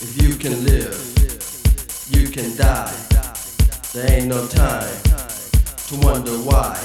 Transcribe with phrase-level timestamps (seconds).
[0.00, 0.94] If you can live,
[2.10, 2.94] you can die.
[3.92, 5.02] There ain't no time
[5.88, 6.78] to wonder why.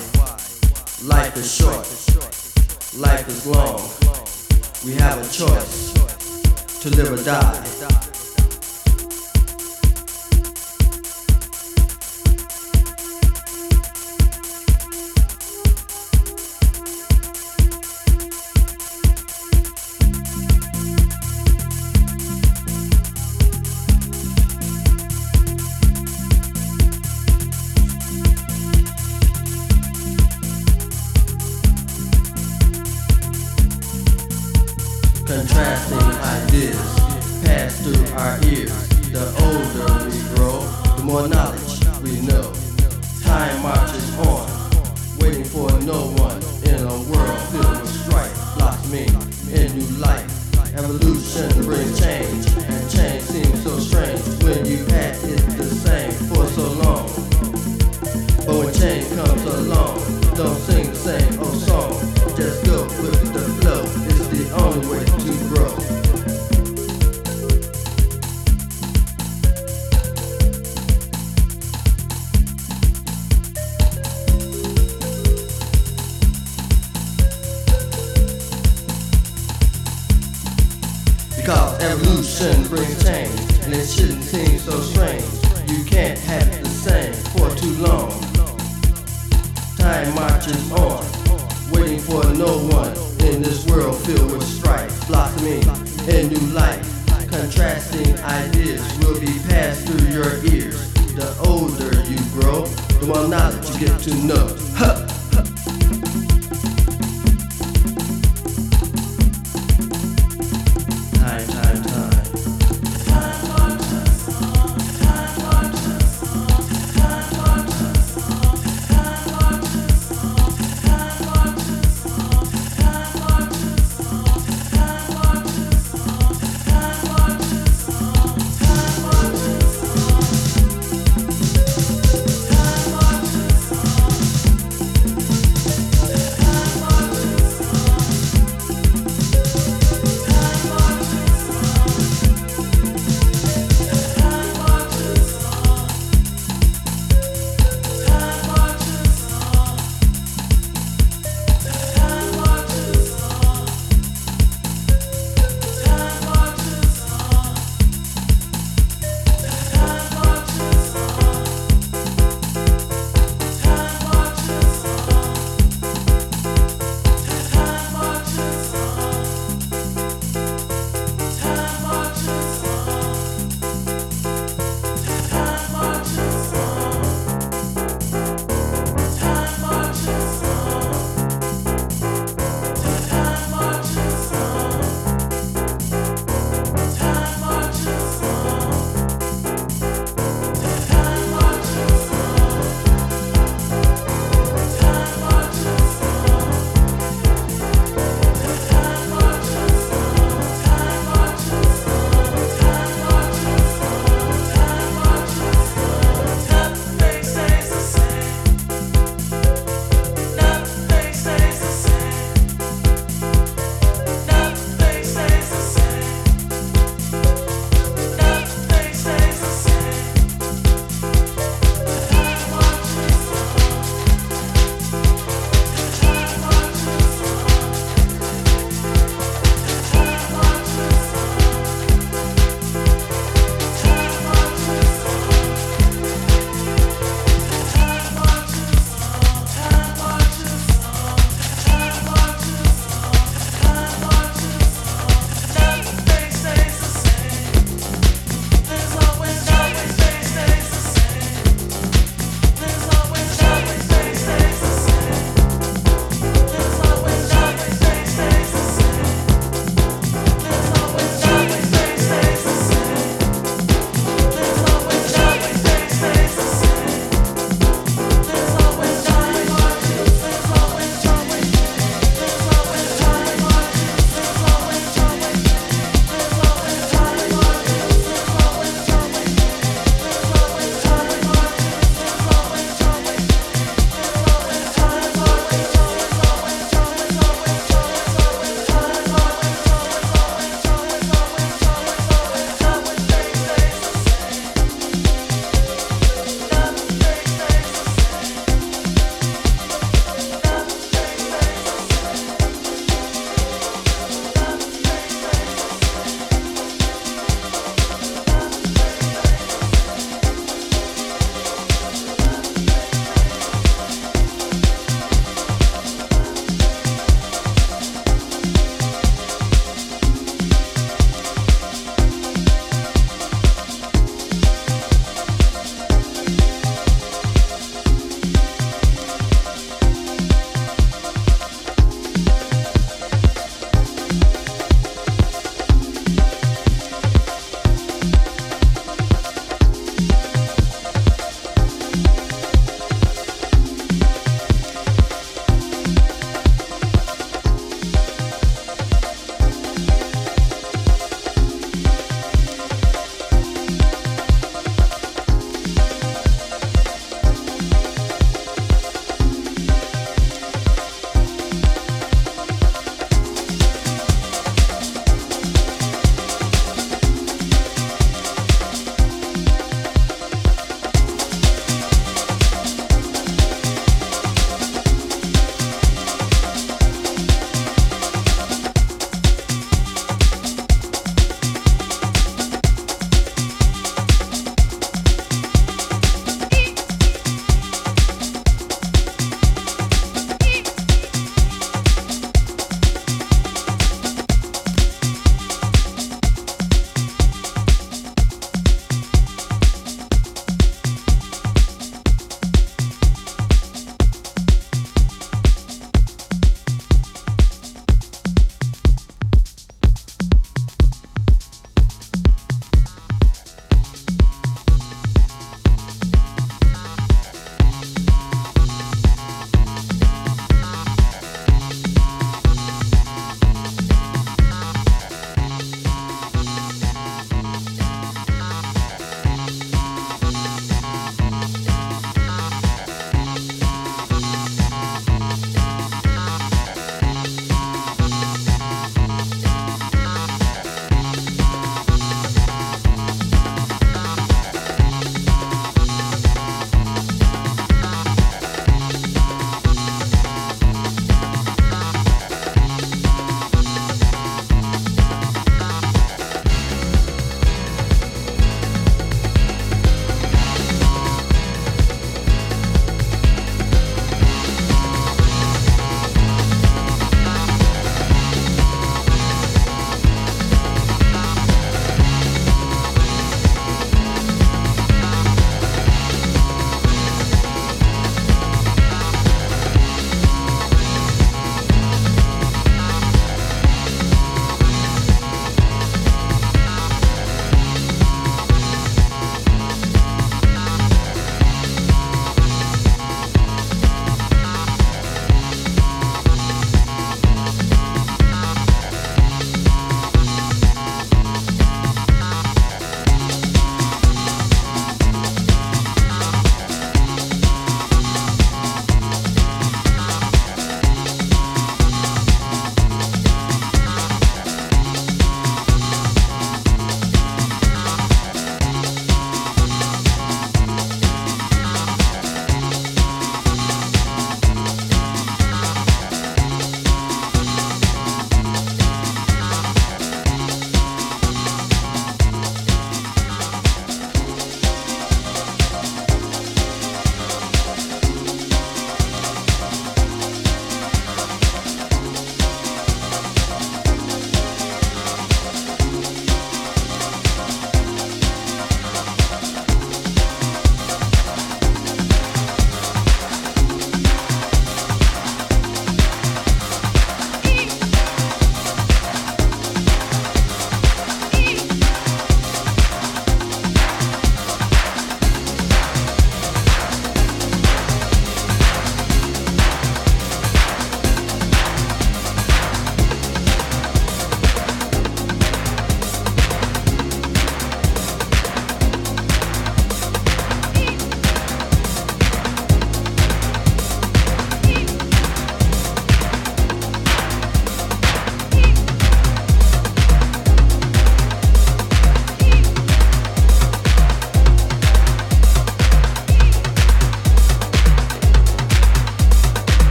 [1.04, 1.86] Life is short,
[2.98, 3.82] life is long.
[4.84, 5.94] We have a choice
[6.82, 8.03] to live or die.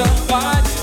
[0.00, 0.79] justified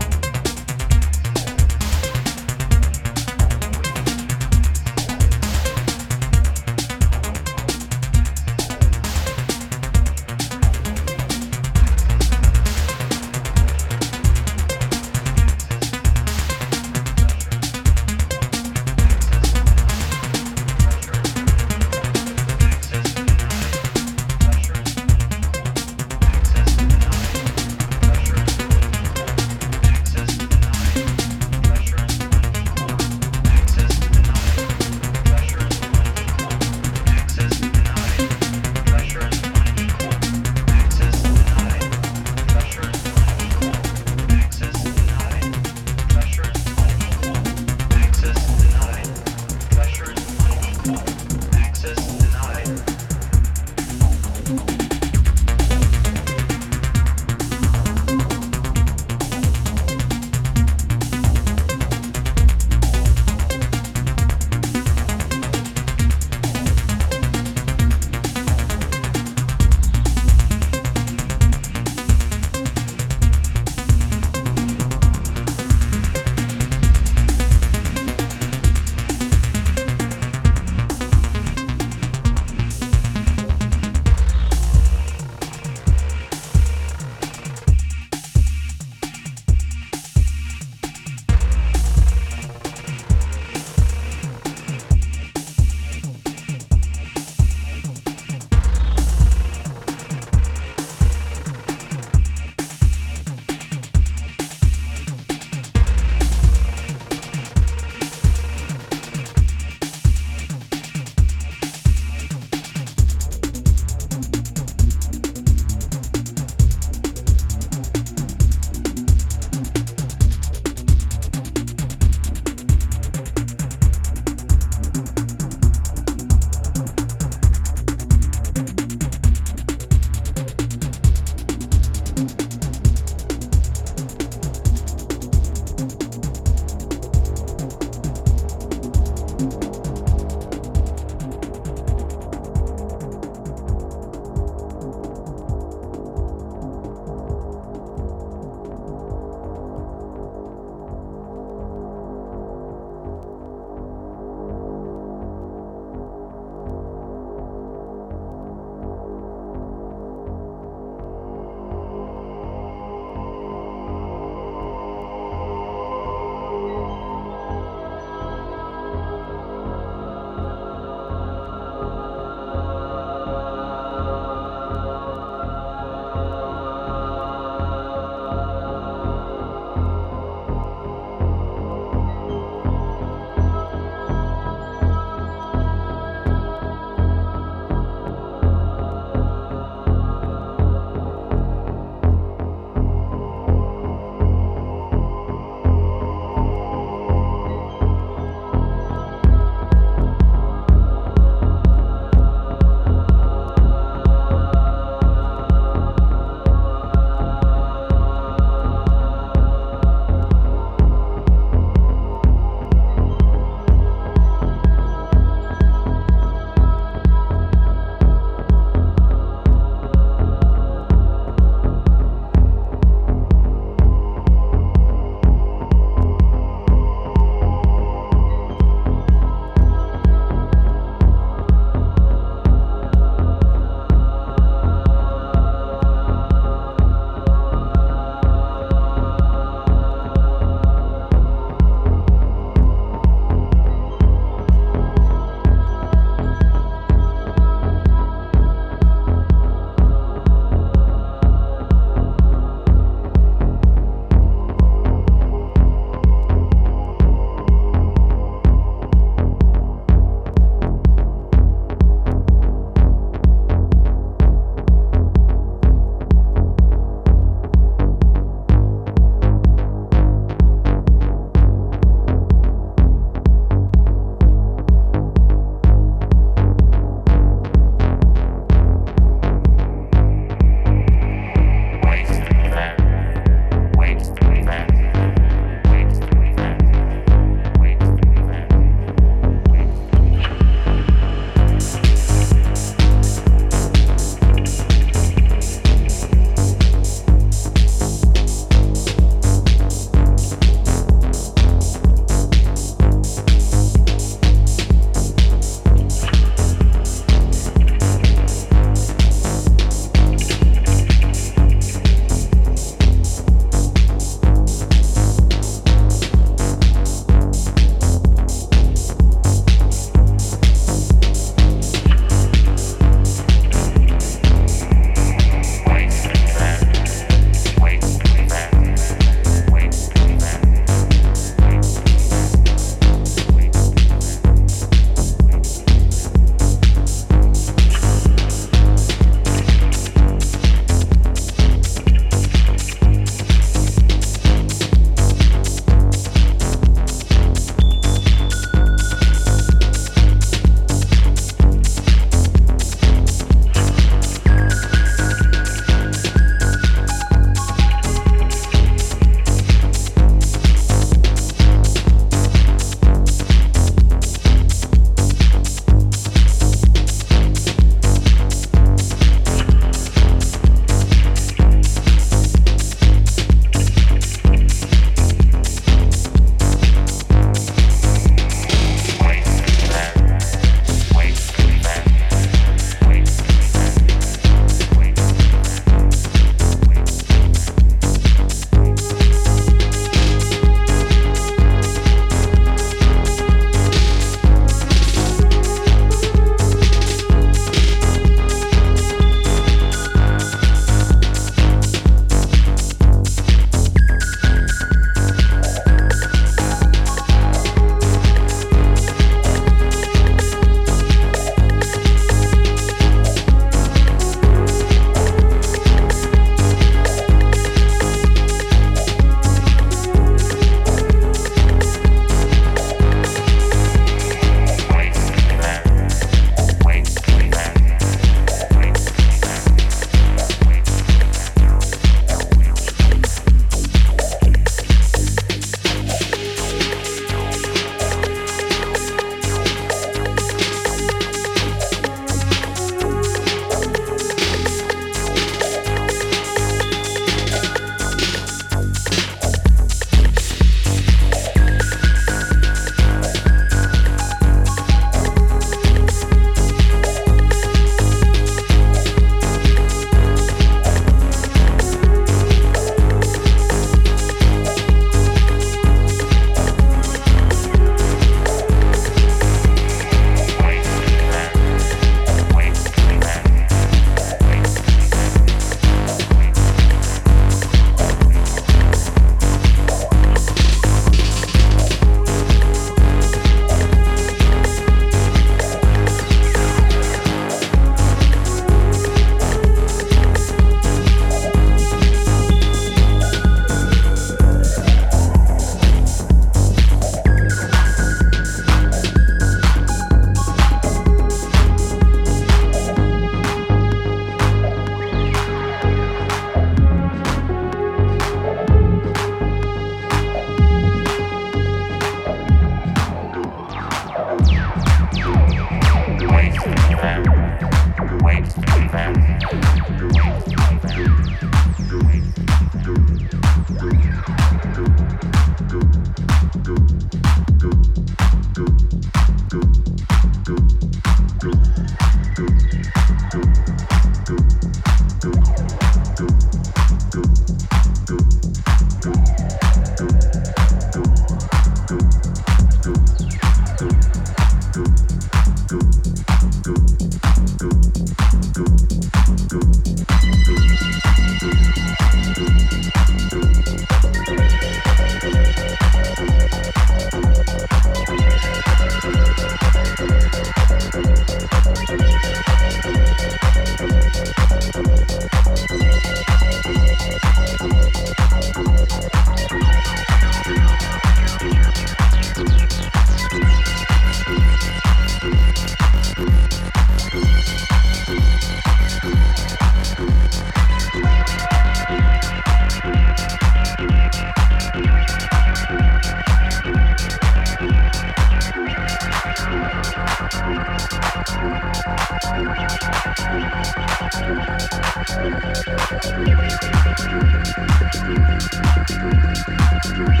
[599.62, 600.00] do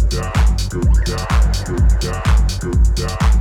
[0.00, 1.28] good job good job
[1.66, 3.39] good job good job